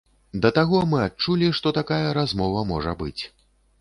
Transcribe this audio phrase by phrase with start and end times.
[0.45, 3.19] Да таго, мы адчулі, што такая размова можа быць.